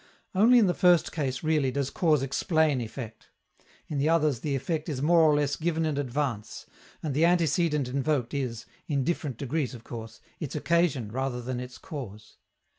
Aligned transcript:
Only 0.33 0.57
in 0.57 0.65
the 0.65 0.73
first 0.73 1.11
case, 1.11 1.43
really, 1.43 1.69
does 1.69 1.91
cause 1.91 2.23
explain 2.23 2.81
effect; 2.81 3.29
in 3.87 3.99
the 3.99 4.09
others 4.09 4.39
the 4.39 4.55
effect 4.55 4.89
is 4.89 4.99
more 4.99 5.19
or 5.21 5.35
less 5.35 5.55
given 5.55 5.85
in 5.85 5.99
advance, 5.99 6.65
and 7.03 7.13
the 7.13 7.23
antecedent 7.25 7.87
invoked 7.87 8.33
is 8.33 8.65
in 8.87 9.03
different 9.03 9.37
degrees, 9.37 9.75
of 9.75 9.83
course 9.83 10.19
its 10.39 10.55
occasion 10.55 11.11
rather 11.11 11.39
than 11.39 11.59
its 11.59 11.77
cause. 11.77 12.37